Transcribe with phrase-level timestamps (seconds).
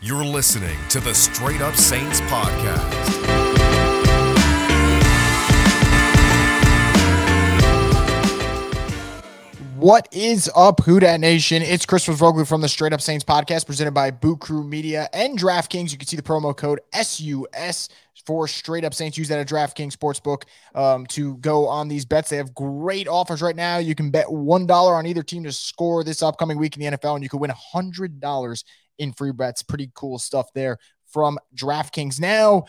[0.00, 2.78] You're listening to the Straight Up Saints podcast.
[9.74, 11.62] What is up, Who Dat Nation?
[11.62, 15.36] It's Christopher Vogler from the Straight Up Saints podcast presented by Boot Crew Media and
[15.36, 15.90] DraftKings.
[15.90, 17.88] You can see the promo code SUS
[18.24, 19.18] for Straight Up Saints.
[19.18, 20.44] Use that at DraftKings Sportsbook
[20.76, 22.30] um, to go on these bets.
[22.30, 23.78] They have great offers right now.
[23.78, 27.16] You can bet $1 on either team to score this upcoming week in the NFL,
[27.16, 28.62] and you could win $100
[28.98, 29.62] in free bets.
[29.62, 32.20] Pretty cool stuff there from DraftKings.
[32.20, 32.64] Now,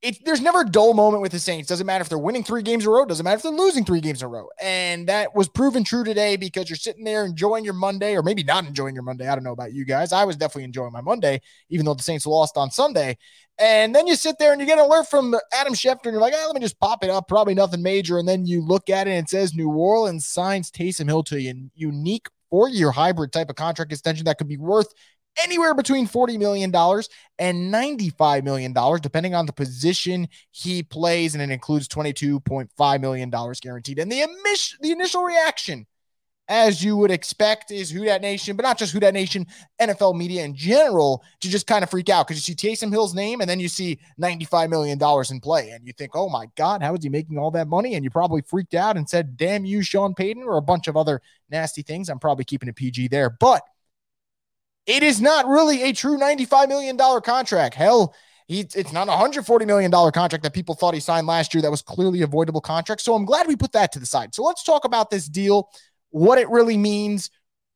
[0.00, 1.68] it, there's never a dull moment with the Saints.
[1.68, 3.04] Doesn't matter if they're winning three games in a row.
[3.04, 4.46] Doesn't matter if they're losing three games in a row.
[4.62, 8.44] And that was proven true today because you're sitting there enjoying your Monday, or maybe
[8.44, 9.26] not enjoying your Monday.
[9.26, 10.12] I don't know about you guys.
[10.12, 13.18] I was definitely enjoying my Monday, even though the Saints lost on Sunday.
[13.58, 16.20] And then you sit there and you get an alert from Adam Schefter, and you're
[16.20, 17.26] like, oh, let me just pop it up.
[17.26, 18.20] Probably nothing major.
[18.20, 21.36] And then you look at it and it says New Orleans signs Taysom Hill to
[21.36, 24.94] a unique four-year hybrid type of contract extension that could be worth
[25.42, 26.74] anywhere between $40 million
[27.38, 31.34] and $95 million, depending on the position he plays.
[31.34, 33.98] And it includes $22.5 million guaranteed.
[33.98, 35.86] And the, emis- the initial reaction,
[36.48, 39.46] as you would expect, is Who Dat Nation, but not just Who Dat Nation,
[39.80, 43.14] NFL media in general, to just kind of freak out because you see Taysom Hill's
[43.14, 44.98] name and then you see $95 million
[45.30, 45.70] in play.
[45.70, 47.94] And you think, oh my God, how is he making all that money?
[47.94, 50.96] And you probably freaked out and said, damn you, Sean Payton, or a bunch of
[50.96, 52.08] other nasty things.
[52.08, 53.28] I'm probably keeping it PG there.
[53.28, 53.62] But
[54.88, 57.74] it is not really a true $95 million contract.
[57.74, 58.14] Hell,
[58.46, 61.70] he, it's not a $140 million contract that people thought he signed last year that
[61.70, 63.02] was clearly avoidable contract.
[63.02, 64.34] So I'm glad we put that to the side.
[64.34, 65.68] So let's talk about this deal,
[66.08, 67.30] what it really means,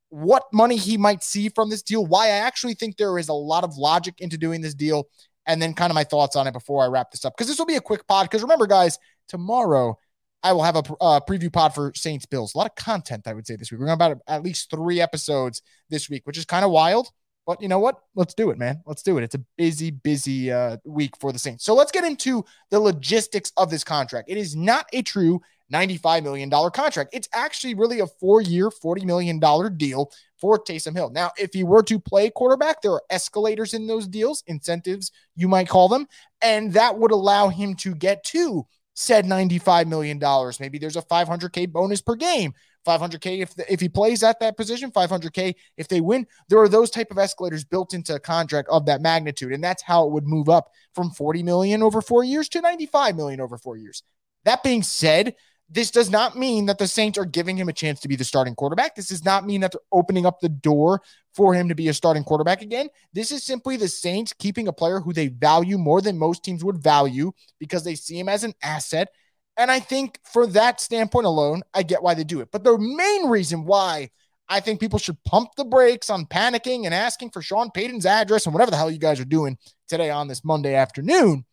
[0.09, 3.33] what money he might see from this deal, why I actually think there is a
[3.33, 5.07] lot of logic into doing this deal,
[5.45, 7.33] and then kind of my thoughts on it before I wrap this up.
[7.37, 8.25] Because this will be a quick pod.
[8.25, 9.99] Because remember, guys, tomorrow
[10.43, 12.53] I will have a uh, preview pod for Saints Bills.
[12.53, 13.79] A lot of content, I would say, this week.
[13.79, 17.07] We're going to about at least three episodes this week, which is kind of wild.
[17.45, 17.99] But you know what?
[18.15, 18.81] Let's do it, man.
[18.85, 19.23] Let's do it.
[19.23, 21.65] It's a busy, busy uh, week for the Saints.
[21.65, 24.29] So let's get into the logistics of this contract.
[24.29, 27.09] It is not a true $95 million contract.
[27.13, 29.39] It's actually really a four year, $40 million
[29.77, 31.09] deal for Taysom Hill.
[31.09, 35.47] Now, if he were to play quarterback, there are escalators in those deals, incentives, you
[35.47, 36.07] might call them,
[36.41, 40.19] and that would allow him to get to said $95 million.
[40.59, 42.53] Maybe there's a 500K bonus per game.
[42.85, 46.27] 500K if, if he plays at that position, 500K if they win.
[46.49, 49.53] There are those type of escalators built into a contract of that magnitude.
[49.53, 53.15] And that's how it would move up from 40 million over four years to 95
[53.15, 54.03] million over four years.
[54.45, 55.35] That being said,
[55.69, 58.23] this does not mean that the Saints are giving him a chance to be the
[58.23, 58.95] starting quarterback.
[58.95, 61.01] This does not mean that they're opening up the door
[61.33, 62.89] for him to be a starting quarterback again.
[63.13, 66.63] This is simply the Saints keeping a player who they value more than most teams
[66.63, 69.09] would value because they see him as an asset.
[69.57, 72.49] And I think for that standpoint alone, I get why they do it.
[72.51, 74.09] But the main reason why
[74.49, 78.45] I think people should pump the brakes on panicking and asking for Sean Payton's address
[78.45, 79.57] and whatever the hell you guys are doing
[79.87, 81.45] today on this Monday afternoon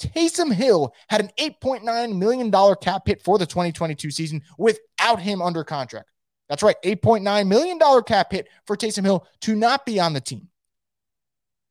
[0.00, 2.50] Taysom Hill had an $8.9 million
[2.80, 6.08] cap hit for the 2022 season without him under contract.
[6.48, 10.48] That's right, $8.9 million cap hit for Taysom Hill to not be on the team.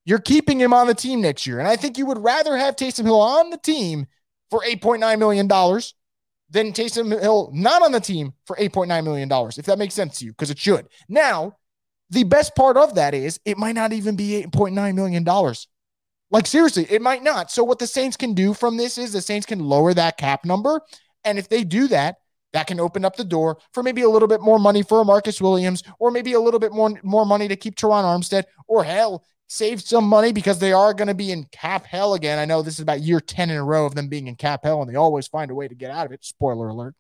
[0.06, 1.60] You're keeping him on the team next year.
[1.60, 4.08] And I think you would rather have Taysom Hill on the team
[4.50, 9.78] for $8.9 million than Taysom Hill not on the team for $8.9 million, if that
[9.78, 10.88] makes sense to you, because it should.
[11.08, 11.58] Now,
[12.10, 15.24] the best part of that is it might not even be $8.9 million.
[16.32, 17.52] Like seriously, it might not.
[17.52, 20.46] So what the Saints can do from this is the Saints can lower that cap
[20.46, 20.82] number,
[21.24, 22.18] and if they do that,
[22.54, 25.42] that can open up the door for maybe a little bit more money for Marcus
[25.42, 29.24] Williams, or maybe a little bit more more money to keep Terron Armstead, or hell,
[29.48, 32.38] save some money because they are going to be in cap hell again.
[32.38, 34.62] I know this is about year 10 in a row of them being in cap
[34.64, 36.24] hell, and they always find a way to get out of it.
[36.24, 36.96] Spoiler alert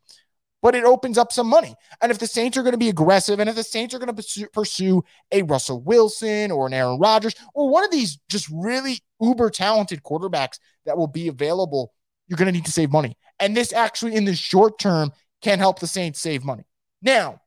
[0.61, 1.75] but it opens up some money.
[2.01, 4.13] And if the Saints are going to be aggressive, and if the Saints are going
[4.13, 8.99] to pursue, a Russell Wilson or an Aaron Rodgers or one of these just really
[9.21, 11.93] uber talented quarterbacks that will be available,
[12.27, 13.17] you're going to need to save money.
[13.39, 15.11] And this actually, in the short term,
[15.41, 16.63] can help the Saints save money.
[17.01, 17.41] Now,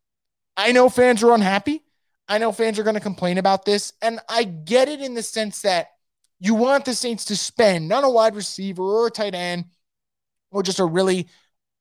[0.57, 1.83] I know fans are unhappy.
[2.29, 3.93] I know fans are going to complain about this.
[4.01, 5.89] And I get it in the sense that
[6.41, 9.67] you want the Saints to spend on a wide receiver or a tight end
[10.51, 11.29] or just a really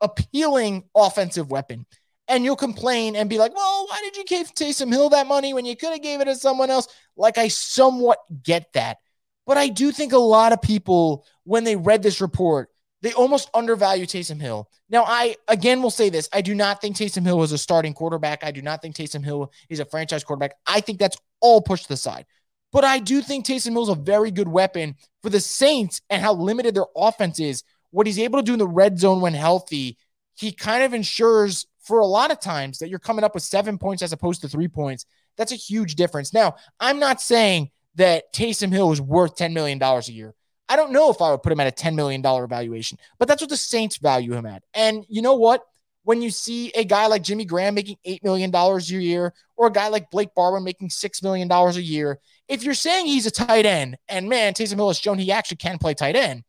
[0.01, 1.85] appealing offensive weapon.
[2.27, 5.53] And you'll complain and be like, well, why did you give Taysom Hill that money
[5.53, 6.87] when you could have gave it to someone else?
[7.17, 8.97] Like, I somewhat get that.
[9.45, 12.69] But I do think a lot of people, when they read this report,
[13.01, 14.69] they almost undervalue Taysom Hill.
[14.89, 17.93] Now, I again will say this I do not think Taysom Hill is a starting
[17.93, 18.43] quarterback.
[18.43, 20.53] I do not think Taysom Hill is a franchise quarterback.
[20.67, 22.25] I think that's all pushed to the side.
[22.71, 26.21] But I do think Taysom Hill is a very good weapon for the Saints and
[26.21, 29.33] how limited their offense is what he's able to do in the red zone when
[29.33, 29.97] healthy,
[30.33, 33.77] he kind of ensures for a lot of times that you're coming up with seven
[33.77, 35.05] points as opposed to three points.
[35.37, 36.33] That's a huge difference.
[36.33, 40.33] Now, I'm not saying that Taysom Hill is worth $10 million a year.
[40.69, 43.41] I don't know if I would put him at a $10 million valuation, but that's
[43.41, 44.63] what the Saints value him at.
[44.73, 45.63] And you know what?
[46.03, 49.71] When you see a guy like Jimmy Graham making $8 million a year, or a
[49.71, 53.65] guy like Blake Jarwin making $6 million a year, if you're saying he's a tight
[53.65, 56.43] end, and man, Taysom Hill has shown he actually can play tight end,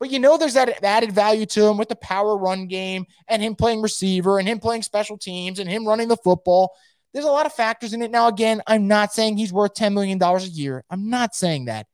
[0.00, 3.42] but you know there's that added value to him with the power run game and
[3.42, 6.74] him playing receiver and him playing special teams and him running the football.
[7.12, 8.10] There's a lot of factors in it.
[8.10, 10.84] Now, again, I'm not saying he's worth $10 million a year.
[10.90, 11.86] I'm not saying that.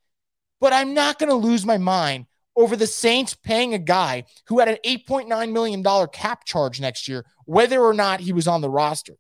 [0.60, 4.58] But I'm not going to lose my mind over the Saints paying a guy who
[4.58, 8.70] had an $8.9 million cap charge next year, whether or not he was on the
[8.70, 9.14] roster.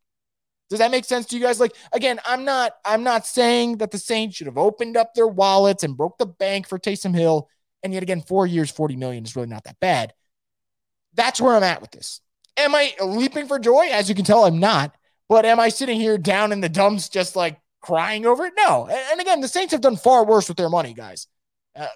[0.70, 1.60] Does that make sense to you guys?
[1.60, 5.28] Like, again, I'm not, I'm not saying that the Saints should have opened up their
[5.28, 7.48] wallets and broke the bank for Taysom Hill.
[7.84, 10.14] And yet again, four years, 40 million is really not that bad.
[11.12, 12.20] That's where I'm at with this.
[12.56, 13.88] Am I leaping for joy?
[13.90, 14.96] As you can tell, I'm not.
[15.28, 18.54] But am I sitting here down in the dumps just like crying over it?
[18.56, 18.88] No.
[18.88, 21.26] And again, the Saints have done far worse with their money, guys.
[21.76, 21.86] Uh,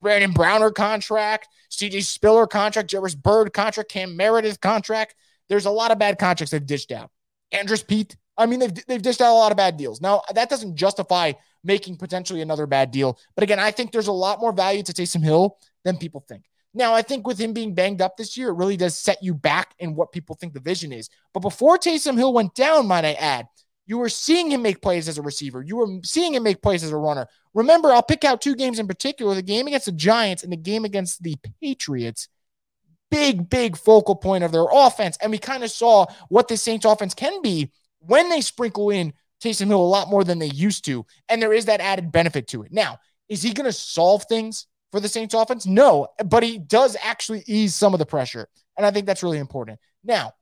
[0.00, 5.14] Brandon Browner contract, CJ Spiller contract, Jairus Byrd contract, Cam Meredith contract.
[5.48, 7.10] There's a lot of bad contracts they've dished out.
[7.50, 8.16] Andrus Peat.
[8.36, 10.00] I mean, they've, they've dished out a lot of bad deals.
[10.00, 11.32] Now, that doesn't justify
[11.62, 13.18] making potentially another bad deal.
[13.34, 16.44] But again, I think there's a lot more value to Taysom Hill than people think.
[16.74, 19.32] Now, I think with him being banged up this year, it really does set you
[19.32, 21.08] back in what people think the vision is.
[21.32, 23.46] But before Taysom Hill went down, might I add,
[23.86, 25.62] you were seeing him make plays as a receiver.
[25.62, 27.28] You were seeing him make plays as a runner.
[27.52, 30.56] Remember, I'll pick out two games in particular the game against the Giants and the
[30.56, 32.28] game against the Patriots.
[33.10, 35.16] Big, big focal point of their offense.
[35.20, 37.70] And we kind of saw what the Saints offense can be
[38.06, 39.12] when they sprinkle in
[39.42, 41.04] Taysom Hill a lot more than they used to.
[41.28, 42.72] And there is that added benefit to it.
[42.72, 42.98] Now,
[43.28, 45.66] is he going to solve things for the Saints offense?
[45.66, 48.48] No, but he does actually ease some of the pressure.
[48.76, 49.78] And I think that's really important.
[50.02, 50.32] Now,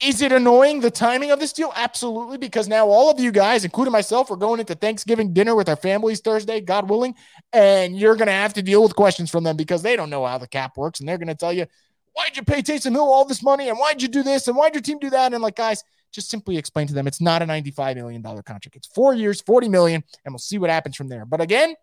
[0.00, 1.72] is it annoying the timing of this deal?
[1.74, 5.68] Absolutely, because now all of you guys, including myself, are going into Thanksgiving dinner with
[5.68, 7.14] our families Thursday, God willing,
[7.52, 10.26] and you're going to have to deal with questions from them because they don't know
[10.26, 11.66] how the cap works, and they're going to tell you,
[12.12, 13.68] "Why'd you pay Taysom Hill all this money?
[13.68, 14.48] And why'd you do this?
[14.48, 17.20] And why'd your team do that?" And like, guys, just simply explain to them it's
[17.20, 18.76] not a $95 million contract.
[18.76, 21.26] It's four years, 40 million, and we'll see what happens from there.
[21.26, 21.74] But again,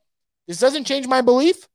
[0.47, 1.67] this doesn't change my belief.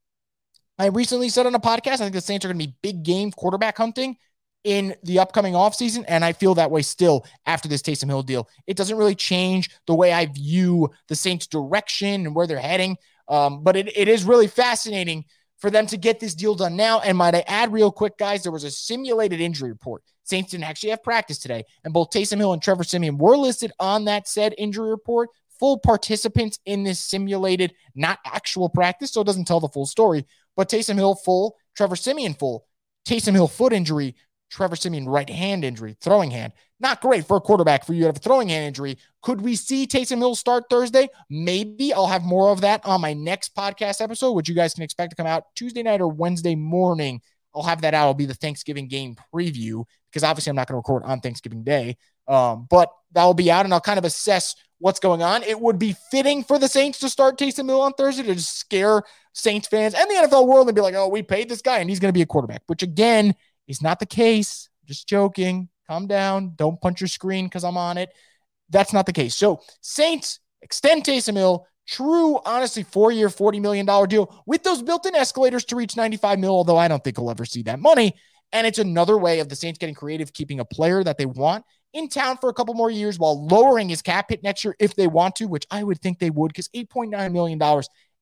[0.79, 3.03] I recently said on a podcast, I think the Saints are going to be big
[3.03, 4.17] game quarterback hunting
[4.63, 6.03] in the upcoming offseason.
[6.07, 8.47] And I feel that way still after this Taysom Hill deal.
[8.67, 12.97] It doesn't really change the way I view the Saints' direction and where they're heading.
[13.27, 15.25] Um, but it, it is really fascinating
[15.59, 16.99] for them to get this deal done now.
[16.99, 20.03] And might I add, real quick, guys, there was a simulated injury report.
[20.23, 23.71] Saints didn't actually have practice today, and both Taysom Hill and Trevor Siemian were listed
[23.79, 25.29] on that said injury report.
[25.59, 30.25] Full participants in this simulated, not actual practice, so it doesn't tell the full story.
[30.55, 32.67] But Taysom Hill full, Trevor Siemian full.
[33.07, 34.15] Taysom Hill foot injury,
[34.49, 36.53] Trevor Siemian right hand injury, throwing hand.
[36.79, 38.97] Not great for a quarterback for you to have a throwing hand injury.
[39.21, 41.09] Could we see Taysom Hill start Thursday?
[41.29, 41.93] Maybe.
[41.93, 45.11] I'll have more of that on my next podcast episode, which you guys can expect
[45.11, 47.21] to come out Tuesday night or Wednesday morning.
[47.55, 48.03] I'll have that out.
[48.03, 51.63] It'll be the Thanksgiving game preview because obviously I'm not going to record on Thanksgiving
[51.63, 51.97] Day.
[52.27, 55.43] Um, but that'll be out and I'll kind of assess what's going on.
[55.43, 58.57] It would be fitting for the Saints to start Taysom Hill on Thursday to just
[58.57, 59.03] scare
[59.33, 61.89] Saints fans and the NFL world and be like, oh, we paid this guy and
[61.89, 63.33] he's going to be a quarterback, which again
[63.67, 64.69] is not the case.
[64.85, 65.69] Just joking.
[65.87, 66.53] Calm down.
[66.55, 68.09] Don't punch your screen because I'm on it.
[68.69, 69.35] That's not the case.
[69.35, 71.65] So, Saints extend Taysom Hill.
[71.87, 76.37] True, honestly, four year, $40 million deal with those built in escalators to reach 95
[76.37, 78.13] mil, although I don't think he'll ever see that money.
[78.51, 81.63] And it's another way of the Saints getting creative, keeping a player that they want
[81.93, 84.95] in town for a couple more years while lowering his cap hit next year if
[84.95, 87.59] they want to, which I would think they would because $8.9 million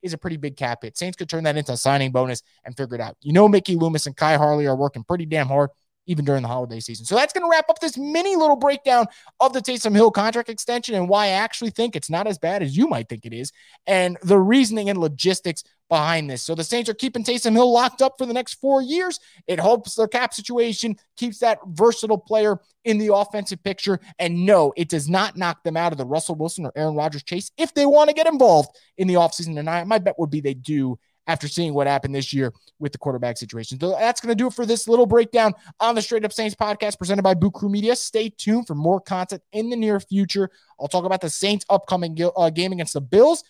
[0.05, 0.97] is a pretty big cap hit.
[0.97, 3.17] Saints could turn that into a signing bonus and figure it out.
[3.21, 5.71] You know, Mickey Loomis and Khai Harley are working pretty damn hard
[6.05, 7.05] even during the holiday season.
[7.05, 9.07] So that's going to wrap up this mini little breakdown
[9.39, 12.63] of the Taysom Hill contract extension and why I actually think it's not as bad
[12.63, 13.51] as you might think it is,
[13.88, 16.41] and the reasoning and logistics behind this.
[16.41, 19.19] So the Saints are keeping Taysom Hill locked up for the next four years.
[19.47, 24.00] It helps their cap situation, keeps that versatile player in the offensive picture.
[24.17, 27.24] And no, it does not knock them out of the Russell Wilson or Aaron Rodgers
[27.24, 29.59] chase if they want to get involved in the offseason.
[29.59, 30.97] And I, my bet would be they do
[31.27, 33.79] after seeing what happened this year with the quarterback situation.
[33.79, 36.55] So that's going to do it for this little breakdown on the Straight Up Saints
[36.55, 37.96] podcast presented by Boot Crew Media.
[37.96, 40.50] Stay tuned for more content in the near future.
[40.79, 43.44] I'll talk about the Saints' upcoming uh, game against the Bills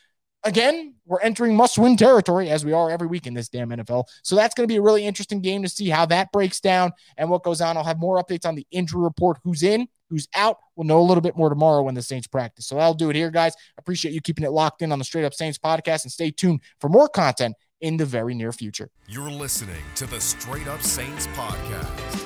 [0.46, 4.06] again, we're entering must win territory as we are every week in this damn NFL.
[4.24, 6.94] So that's going to be a really interesting game to see how that breaks down
[7.18, 7.76] and what goes on.
[7.76, 10.58] I'll have more updates on the injury report who's in, who's out.
[10.76, 12.68] We'll know a little bit more tomorrow when the Saints practice.
[12.68, 13.54] So I'll do it here, guys.
[13.78, 16.62] Appreciate you keeping it locked in on the Straight Up Saints podcast and stay tuned
[16.80, 17.56] for more content
[17.86, 18.90] in the very near future.
[19.08, 22.25] You're listening to the Straight Up Saints podcast.